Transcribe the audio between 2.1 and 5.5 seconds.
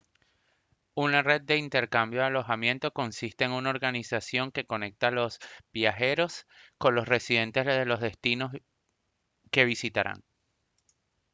de alojamiento consiste en una organización que conecta a los